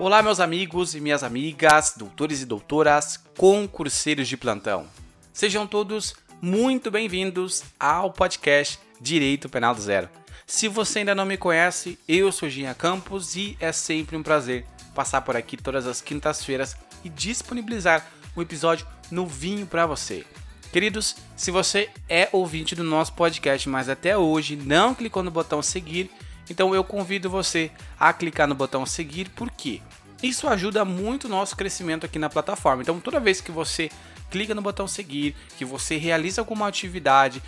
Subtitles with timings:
[0.00, 4.86] Olá, meus amigos e minhas amigas, doutores e doutoras, concurseiros de plantão.
[5.32, 10.08] Sejam todos muito bem-vindos ao podcast Direito Penal do Zero.
[10.46, 14.64] Se você ainda não me conhece, eu sou Ginha Campos e é sempre um prazer
[14.94, 20.24] passar por aqui todas as quintas-feiras e disponibilizar um episódio novinho para você.
[20.72, 25.60] Queridos, se você é ouvinte do nosso podcast, mas até hoje não clicou no botão
[25.60, 26.08] seguir,
[26.50, 29.80] então eu convido você a clicar no botão seguir, porque
[30.22, 32.82] isso ajuda muito o nosso crescimento aqui na plataforma.
[32.82, 33.90] Então toda vez que você
[34.30, 37.42] clica no botão seguir, que você realiza alguma atividade,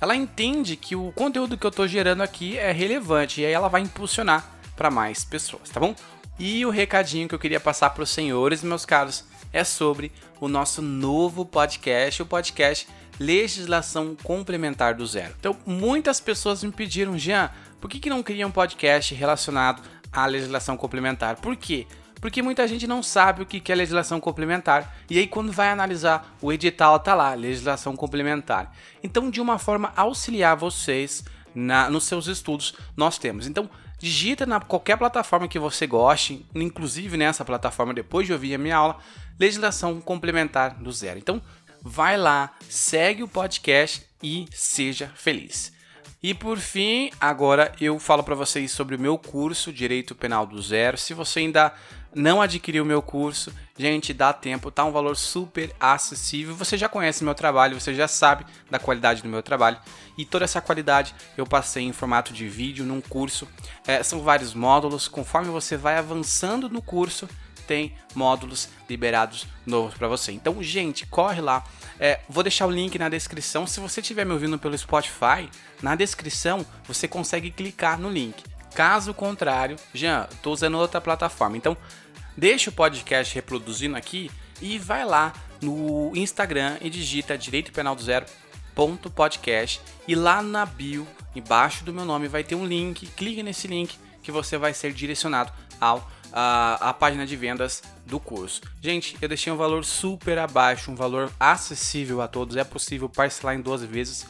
[0.00, 3.68] ela entende que o conteúdo que eu estou gerando aqui é relevante e aí ela
[3.68, 4.44] vai impulsionar
[4.76, 5.94] para mais pessoas, tá bom?
[6.38, 10.48] E o recadinho que eu queria passar para os senhores, meus caros, é sobre o
[10.48, 12.86] nosso novo podcast, o podcast
[13.18, 15.34] Legislação Complementar do Zero.
[15.38, 20.26] Então, muitas pessoas me pediram, Jean, por que, que não cria um podcast relacionado à
[20.26, 21.36] legislação complementar?
[21.36, 21.86] Por quê?
[22.20, 24.96] Porque muita gente não sabe o que é legislação complementar.
[25.08, 28.74] E aí, quando vai analisar o edital, tá lá, legislação complementar.
[29.02, 33.46] Então, de uma forma auxiliar vocês na, nos seus estudos, nós temos.
[33.46, 38.58] Então, digita na qualquer plataforma que você goste, inclusive nessa plataforma depois de ouvir a
[38.58, 38.98] minha aula,
[39.38, 41.18] legislação complementar do zero.
[41.18, 41.40] Então,
[41.86, 45.72] vai lá, segue o podcast e seja feliz.
[46.20, 50.60] E por fim, agora eu falo para vocês sobre o meu curso Direito Penal do
[50.60, 50.98] Zero.
[50.98, 51.72] Se você ainda
[52.12, 56.56] não adquiriu o meu curso, gente, dá tempo, tá um valor super acessível.
[56.56, 59.78] Você já conhece meu trabalho, você já sabe da qualidade do meu trabalho
[60.18, 63.46] e toda essa qualidade eu passei em formato de vídeo num curso.
[63.86, 67.28] É, são vários módulos, conforme você vai avançando no curso,
[67.66, 70.32] tem módulos liberados novos para você.
[70.32, 71.64] Então, gente, corre lá.
[71.98, 73.66] É, vou deixar o link na descrição.
[73.66, 75.48] Se você estiver me ouvindo pelo Spotify,
[75.82, 78.42] na descrição você consegue clicar no link.
[78.74, 81.56] Caso contrário, já estou usando outra plataforma.
[81.56, 81.76] Então,
[82.36, 88.02] deixa o podcast reproduzindo aqui e vai lá no Instagram e digita Direito Penal do
[88.02, 88.26] Zero
[88.74, 93.06] ponto podcast e lá na bio, embaixo do meu nome, vai ter um link.
[93.06, 95.50] Clique nesse link que você vai ser direcionado
[95.80, 98.60] ao a, a página de vendas do curso.
[98.82, 102.56] Gente, eu deixei um valor super abaixo, um valor acessível a todos.
[102.56, 104.26] É possível parcelar em 12 vezes.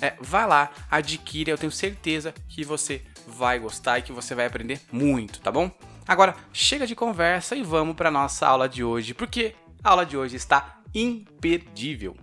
[0.00, 1.50] É, vai lá, adquire.
[1.50, 5.70] Eu tenho certeza que você vai gostar e que você vai aprender muito, tá bom?
[6.08, 9.54] Agora, chega de conversa e vamos para nossa aula de hoje, porque
[9.84, 12.16] a aula de hoje está imperdível.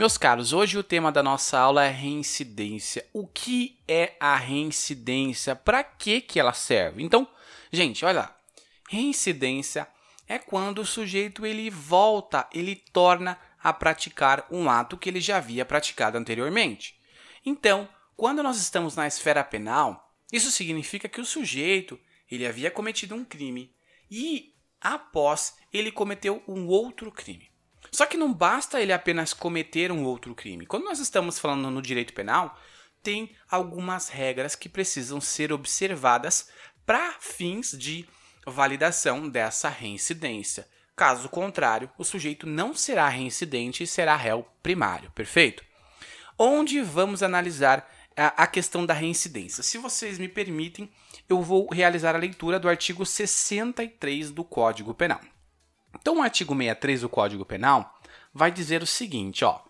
[0.00, 3.06] Meus caros, hoje o tema da nossa aula é reincidência.
[3.12, 5.54] O que é a reincidência?
[5.54, 7.02] Para que que ela serve?
[7.02, 7.28] Então,
[7.70, 8.36] gente, olha lá.
[8.88, 9.86] Reincidência
[10.26, 15.36] é quando o sujeito ele volta, ele torna a praticar um ato que ele já
[15.36, 16.98] havia praticado anteriormente.
[17.44, 17.86] Então,
[18.16, 22.00] quando nós estamos na esfera penal, isso significa que o sujeito
[22.30, 23.70] ele havia cometido um crime
[24.10, 27.49] e após ele cometeu um outro crime.
[27.92, 30.66] Só que não basta ele apenas cometer um outro crime.
[30.66, 32.58] Quando nós estamos falando no direito penal,
[33.02, 36.48] tem algumas regras que precisam ser observadas
[36.86, 38.06] para fins de
[38.46, 40.68] validação dessa reincidência.
[40.94, 45.64] Caso contrário, o sujeito não será reincidente e será réu primário, perfeito?
[46.42, 47.86] onde vamos analisar
[48.16, 49.62] a, questão da reincidência.
[49.62, 50.90] Se vocês me permitem,
[51.28, 55.20] eu vou realizar a leitura do artigo 63 do Código Penal.
[56.00, 58.00] Então, o artigo 63 do Código Penal
[58.32, 59.60] vai dizer o seguinte, ó: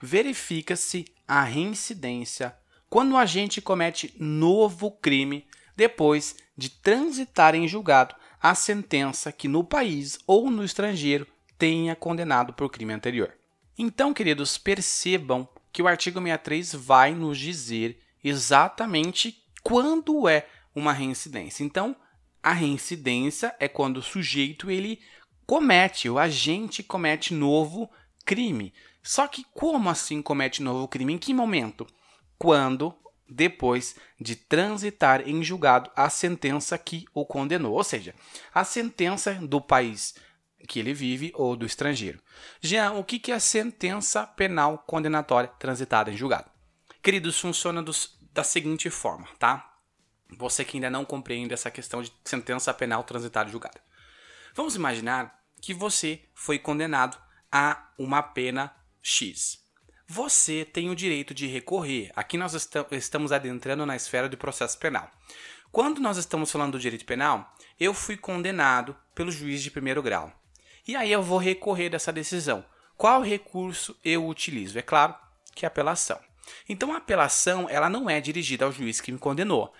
[0.00, 2.56] verifica-se a reincidência
[2.88, 9.62] quando o agente comete novo crime depois de transitar em julgado a sentença que no
[9.62, 11.26] país ou no estrangeiro
[11.56, 13.32] tenha condenado por crime anterior.
[13.78, 21.62] Então, queridos, percebam que o artigo 63 vai nos dizer exatamente quando é uma reincidência.
[21.62, 21.94] Então,
[22.42, 25.00] a reincidência é quando o sujeito ele
[25.50, 27.90] comete, o agente comete novo
[28.24, 28.72] crime.
[29.02, 31.12] Só que como assim comete novo crime?
[31.12, 31.88] Em que momento?
[32.38, 32.94] Quando
[33.28, 38.14] depois de transitar em julgado a sentença que o condenou, ou seja,
[38.54, 40.14] a sentença do país
[40.68, 42.22] que ele vive ou do estrangeiro.
[42.60, 46.48] Jean, o que é a sentença penal condenatória transitada em julgado?
[47.02, 49.68] Queridos, funciona dos, da seguinte forma, tá?
[50.38, 53.80] Você que ainda não compreende essa questão de sentença penal transitada em julgado.
[54.54, 57.18] Vamos imaginar que você foi condenado
[57.52, 59.58] a uma pena X.
[60.06, 62.10] Você tem o direito de recorrer.
[62.16, 62.54] Aqui nós
[62.90, 65.10] estamos adentrando na esfera do processo penal.
[65.70, 70.32] Quando nós estamos falando do direito penal, eu fui condenado pelo juiz de primeiro grau.
[70.86, 72.64] E aí eu vou recorrer dessa decisão.
[72.96, 74.78] Qual recurso eu utilizo?
[74.78, 75.14] É claro
[75.54, 76.18] que a apelação.
[76.68, 79.72] Então a apelação ela não é dirigida ao juiz que me condenou.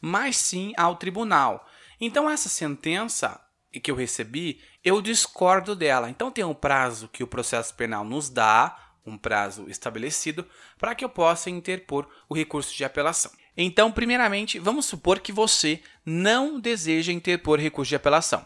[0.00, 1.66] mas sim ao tribunal.
[2.00, 3.40] Então, essa sentença
[3.80, 6.10] que eu recebi, eu discordo dela.
[6.10, 10.46] Então, tem um prazo que o processo penal nos dá, um prazo estabelecido,
[10.78, 13.30] para que eu possa interpor o recurso de apelação.
[13.56, 18.44] Então, primeiramente, vamos supor que você não deseja interpor recurso de apelação.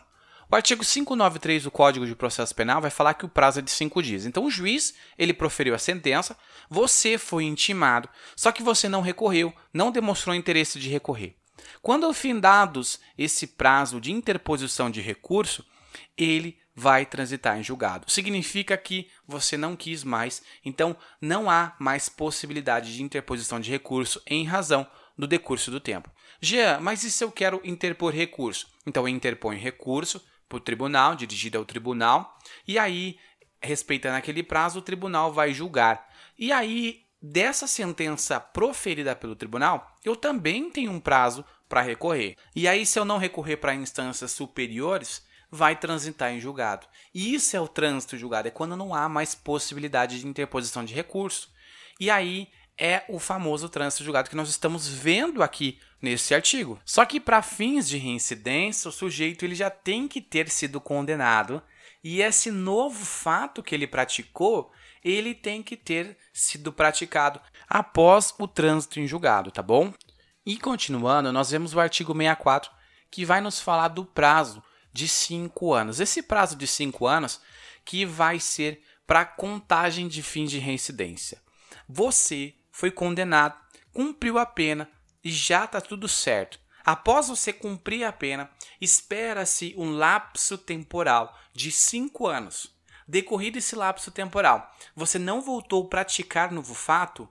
[0.51, 3.71] O artigo 593 do Código de Processo Penal vai falar que o prazo é de
[3.71, 4.25] cinco dias.
[4.25, 6.37] Então, o juiz ele proferiu a sentença,
[6.71, 11.37] você foi intimado, só que você não recorreu, não demonstrou interesse de recorrer.
[11.83, 15.65] Quando findados esse prazo de interposição de recurso,
[16.17, 18.11] ele vai transitar em julgado.
[18.11, 24.23] Significa que você não quis mais, então não há mais possibilidade de interposição de recurso
[24.27, 24.87] em razão
[25.17, 26.09] do decurso do tempo.
[26.41, 28.69] Jean, mas e se eu quero interpor recurso?
[28.87, 33.19] Então interpõe recurso para o tribunal, dirigido ao tribunal, e aí,
[33.61, 36.09] respeitando aquele prazo, o tribunal vai julgar.
[36.39, 42.37] E aí, dessa sentença proferida pelo tribunal, eu também tenho um prazo para recorrer.
[42.55, 46.87] E aí, se eu não recorrer para instâncias superiores, vai transitar em julgado.
[47.15, 50.95] E isso é o trânsito julgado, é quando não há mais possibilidade de interposição de
[50.95, 51.51] recurso.
[51.99, 56.79] E aí é o famoso trânsito julgado que nós estamos vendo aqui nesse artigo.
[56.85, 61.63] Só que para fins de reincidência, o sujeito ele já tem que ter sido condenado
[62.03, 64.71] e esse novo fato que ele praticou,
[65.03, 69.93] ele tem que ter sido praticado após o trânsito em julgado, tá bom?
[70.49, 72.71] E continuando, nós vemos o artigo 64
[73.11, 76.01] que vai nos falar do prazo de 5 anos.
[76.01, 77.39] Esse prazo de 5 anos
[77.85, 81.43] que vai ser para contagem de fim de reincidência.
[81.87, 83.59] Você foi condenado,
[83.93, 84.91] cumpriu a pena
[85.23, 86.59] e já está tudo certo.
[86.83, 92.75] Após você cumprir a pena, espera-se um lapso temporal de 5 anos.
[93.07, 97.29] Decorrido esse lapso temporal, você não voltou a praticar novo fato?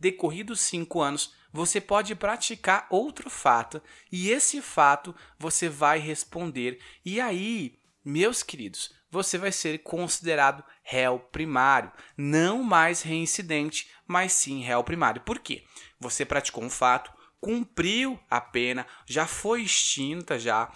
[0.00, 6.80] Decorridos 5 anos, você pode praticar outro fato e esse fato você vai responder.
[7.04, 14.62] E aí, meus queridos, você vai ser considerado réu primário, não mais reincidente, mas sim
[14.62, 15.20] réu primário.
[15.20, 15.64] Por quê?
[15.98, 20.72] Você praticou um fato, cumpriu a pena, já foi extinta já.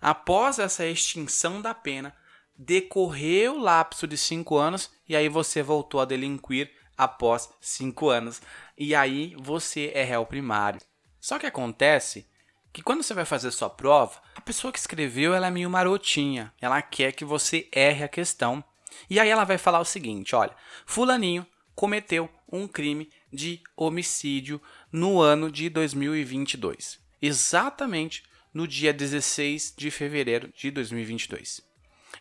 [0.00, 2.14] Após essa extinção da pena,
[2.56, 8.42] decorreu o lapso de cinco anos e aí você voltou a delinquir após cinco anos.
[8.76, 10.80] E aí você é réu primário.
[11.20, 12.26] Só que acontece
[12.72, 16.52] que quando você vai fazer sua prova, a pessoa que escreveu ela é meio marotinha.
[16.60, 18.62] Ela quer que você erre a questão.
[19.08, 20.54] E aí ela vai falar o seguinte: olha,
[20.84, 24.60] Fulaninho cometeu um crime de homicídio
[24.90, 26.98] no ano de 2022.
[27.20, 31.60] Exatamente no dia 16 de fevereiro de 2022.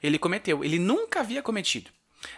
[0.03, 1.89] Ele cometeu, ele nunca havia cometido.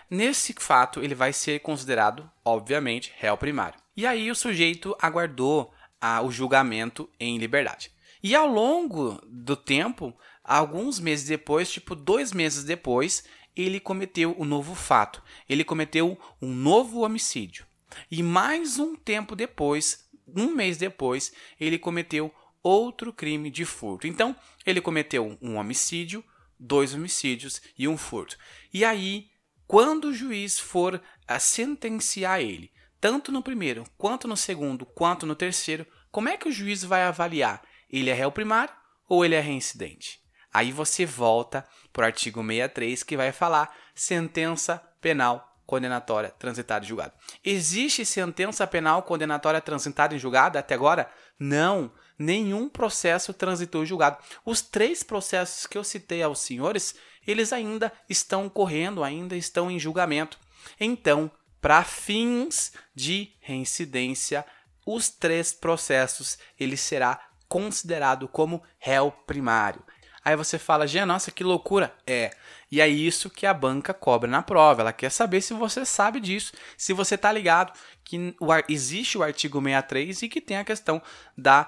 [0.10, 3.80] Nesse fato, ele vai ser considerado, obviamente, réu primário.
[3.96, 7.92] E aí o sujeito aguardou ah, o julgamento em liberdade.
[8.22, 13.24] E ao longo do tempo, alguns meses depois, tipo dois meses depois,
[13.56, 15.22] ele cometeu um novo fato.
[15.48, 17.66] Ele cometeu um novo homicídio.
[18.12, 24.06] E mais um tempo depois, um mês depois, ele cometeu outro crime de furto.
[24.06, 24.36] Então,
[24.66, 26.24] ele cometeu um homicídio,
[26.60, 28.38] dois homicídios e um furto.
[28.74, 29.29] E aí
[29.70, 35.36] quando o juiz for a sentenciar ele, tanto no primeiro, quanto no segundo, quanto no
[35.36, 37.62] terceiro, como é que o juiz vai avaliar?
[37.88, 38.74] Ele é réu primário
[39.08, 40.22] ou ele é reincidente?
[40.52, 46.88] Aí você volta para o artigo 63 que vai falar sentença penal condenatória transitada em
[46.88, 47.14] julgado.
[47.46, 51.12] Existe sentença penal condenatória transitada em julgado até agora?
[51.38, 54.18] Não, nenhum processo transitou julgado.
[54.46, 56.94] Os três processos que eu citei aos senhores
[57.26, 60.40] eles ainda estão correndo, ainda estão em julgamento.
[60.80, 64.46] Então, para fins de reincidência,
[64.86, 69.84] os três processos ele será considerado como réu primário.
[70.24, 71.94] Aí você fala, Jean, nossa, que loucura.
[72.06, 72.32] É.
[72.72, 74.82] E é isso que a banca cobra na prova.
[74.82, 77.74] Ela quer saber se você sabe disso, se você está ligado
[78.04, 81.02] que o, existe o artigo 63 e que tem a questão
[81.38, 81.68] da,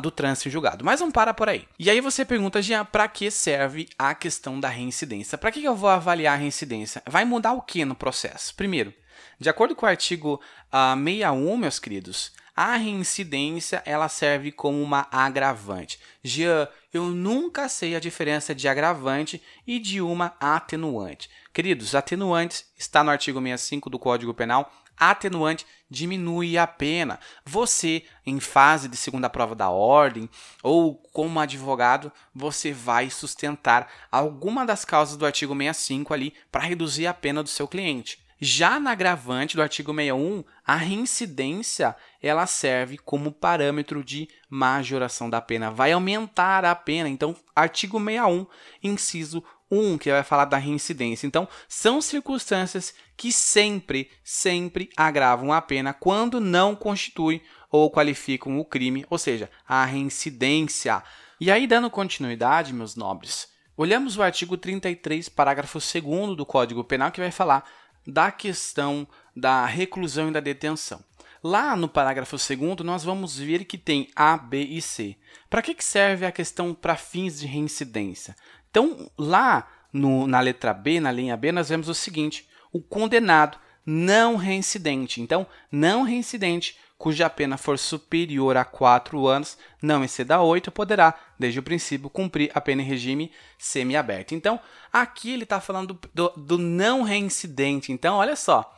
[0.00, 0.84] do trânsito julgado.
[0.84, 1.66] Mas não para por aí.
[1.78, 5.38] E aí você pergunta, Jean, para que serve a questão da reincidência?
[5.38, 7.02] Para que eu vou avaliar a reincidência?
[7.06, 8.54] Vai mudar o que no processo?
[8.54, 8.92] Primeiro,
[9.38, 10.40] de acordo com o artigo uh,
[10.72, 16.00] ah, 61, meus queridos, a reincidência ela serve como uma agravante.
[16.24, 21.28] Jean, eu nunca sei a diferença de agravante e de uma atenuante.
[21.52, 24.72] Queridos, atenuantes está no artigo 65 do Código Penal.
[24.96, 27.20] Atenuante diminui a pena.
[27.44, 30.26] Você, em fase de segunda prova da ordem
[30.62, 37.06] ou como advogado, você vai sustentar alguma das causas do artigo 65 ali para reduzir
[37.06, 38.25] a pena do seu cliente.
[38.40, 45.40] Já na agravante do artigo 61, a reincidência ela serve como parâmetro de majoração da
[45.40, 47.08] pena, vai aumentar a pena.
[47.08, 48.46] Então, artigo 61,
[48.82, 51.26] inciso 1, que vai falar da reincidência.
[51.26, 57.40] Então, são circunstâncias que sempre, sempre agravam a pena quando não constituem
[57.70, 61.02] ou qualificam o crime, ou seja, a reincidência.
[61.40, 67.10] E aí, dando continuidade, meus nobres, olhamos o artigo 33, parágrafo 2 do Código Penal,
[67.10, 67.68] que vai falar
[68.06, 71.04] da questão da reclusão e da detenção.
[71.42, 75.16] Lá no parágrafo 2, nós vamos ver que tem A, B e C.
[75.48, 78.34] Para que, que serve a questão para fins de reincidência?
[78.70, 83.58] Então, lá no, na letra B, na linha B, nós vemos o seguinte: o condenado
[83.84, 85.20] não reincidente.
[85.20, 91.58] Então, não reincidente cuja pena for superior a 4 anos, não exceda 8, poderá, desde
[91.58, 94.34] o princípio, cumprir a pena em regime semiaberto.
[94.34, 94.58] Então,
[94.92, 97.92] aqui ele está falando do, do, não reincidente.
[97.92, 98.74] Então, olha só,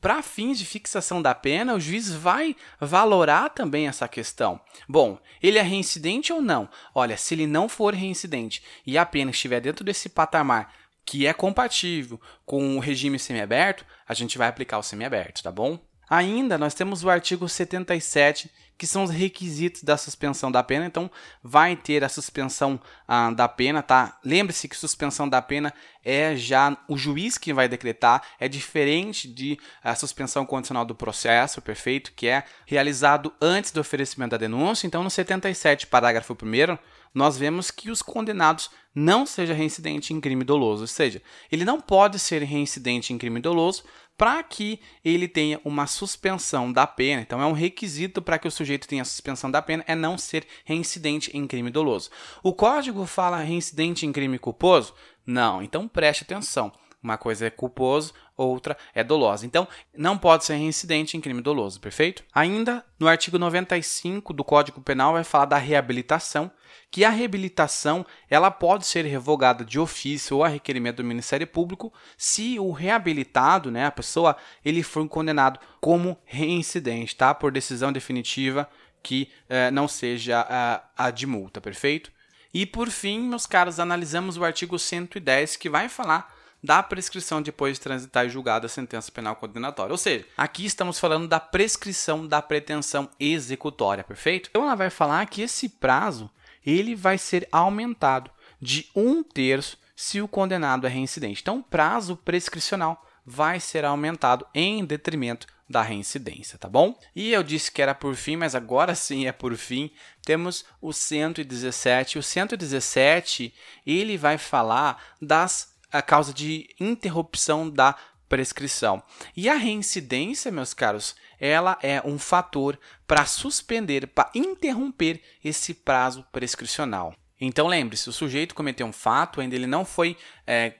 [0.00, 4.60] para fins de fixação da pena, o juiz vai valorar também essa questão.
[4.88, 6.68] Bom, ele é reincidente ou não?
[6.94, 10.74] Olha, se ele não for reincidente e a pena estiver dentro desse patamar
[11.04, 15.78] que é compatível com o regime semiaberto, a gente vai aplicar o semiaberto, tá bom?
[16.08, 20.84] Ainda nós temos o artigo 77, que são os requisitos da suspensão da pena.
[20.84, 21.10] Então,
[21.42, 24.18] vai ter a suspensão ah, da pena, tá?
[24.24, 25.72] Lembre-se que suspensão da pena
[26.04, 31.62] é já o juiz que vai decretar, é diferente de a suspensão condicional do processo,
[31.62, 34.86] perfeito, que é realizado antes do oferecimento da denúncia.
[34.86, 36.76] Então, no 77, parágrafo 1
[37.14, 41.80] nós vemos que os condenados não seja reincidente em crime doloso, ou seja, ele não
[41.80, 43.84] pode ser reincidente em crime doloso
[44.16, 47.22] para que ele tenha uma suspensão da pena.
[47.22, 50.46] Então, é um requisito para que o sujeito tenha suspensão da pena é não ser
[50.64, 52.10] reincidente em crime doloso.
[52.42, 54.94] O código fala reincidente em crime culposo?
[55.26, 56.72] Não, então preste atenção.
[57.02, 59.44] Uma coisa é culposo, outra é dolosa.
[59.44, 59.66] Então,
[59.96, 62.22] não pode ser reincidente em crime doloso, perfeito?
[62.32, 66.50] Ainda no artigo 95 do Código Penal vai falar da reabilitação,
[66.92, 71.92] que a reabilitação ela pode ser revogada de ofício ou a requerimento do Ministério Público
[72.16, 77.34] se o reabilitado, né, a pessoa, ele for condenado como reincidente, tá?
[77.34, 78.68] Por decisão definitiva
[79.02, 82.12] que eh, não seja a, a de multa, perfeito?
[82.54, 86.31] E por fim, meus caros, analisamos o artigo 110 que vai falar
[86.62, 89.92] da prescrição depois de transitar e julgada a sentença penal condenatória.
[89.92, 94.48] Ou seja, aqui estamos falando da prescrição da pretensão executória, perfeito?
[94.50, 96.30] Então ela vai falar que esse prazo
[96.64, 101.40] ele vai ser aumentado de um terço se o condenado é reincidente.
[101.42, 106.98] Então, o prazo prescricional vai ser aumentado em detrimento da reincidência, tá bom?
[107.14, 109.90] E eu disse que era por fim, mas agora sim é por fim.
[110.24, 112.18] Temos o 117.
[112.18, 113.54] O 117,
[113.86, 117.94] ele vai falar das a causa de interrupção da
[118.28, 119.02] prescrição.
[119.36, 126.24] E a reincidência, meus caros, ela é um fator para suspender, para interromper esse prazo
[126.32, 127.14] prescricional.
[127.38, 130.74] Então lembre-se, o sujeito cometeu um fato, ainda ele não foi, é,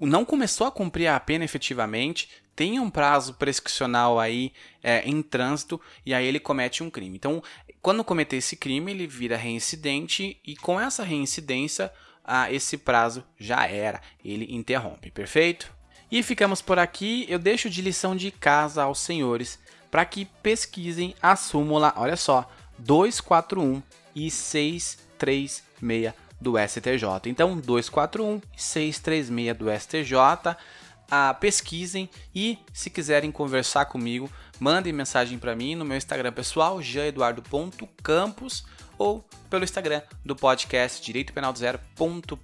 [0.00, 4.52] não começou a cumprir a pena efetivamente, tem um prazo prescricional aí
[4.82, 7.16] é, em trânsito e aí ele comete um crime.
[7.16, 7.42] Então,
[7.82, 11.92] quando cometer esse crime, ele vira reincidente e com essa reincidência,
[12.24, 15.70] ah, esse prazo já era, ele interrompe, perfeito?
[16.10, 17.26] E ficamos por aqui.
[17.28, 19.58] Eu deixo de lição de casa aos senhores
[19.90, 23.82] para que pesquisem a súmula, olha só, 241
[24.14, 27.30] e 636 do STJ.
[27.30, 30.56] Então, 241 e 636 do STJ.
[31.10, 36.80] Ah, pesquisem e se quiserem conversar comigo, mandem mensagem para mim no meu Instagram pessoal,
[36.80, 38.64] jaeduardo.campos
[38.98, 41.80] ou pelo Instagram do podcast Direito Penal do Zero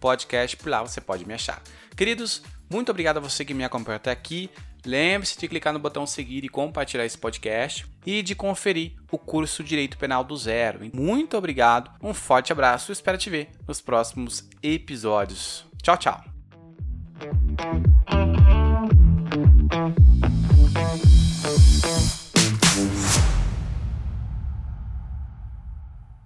[0.01, 1.63] podcast, por lá você pode me achar.
[1.97, 4.51] Queridos, muito obrigado a você que me acompanhou até aqui.
[4.85, 9.63] Lembre-se de clicar no botão seguir e compartilhar esse podcast e de conferir o curso
[9.63, 10.81] Direito Penal do Zero.
[10.95, 15.67] Muito obrigado, um forte abraço e espero te ver nos próximos episódios.
[15.83, 16.25] Tchau, tchau.